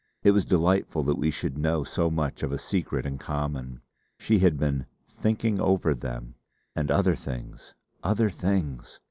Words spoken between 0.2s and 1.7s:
It was delightful that we should